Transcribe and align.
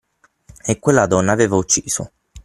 E 0.65 0.79
quella 0.79 1.05
donna 1.05 1.31
aveva 1.31 1.57
ucciso! 1.57 2.13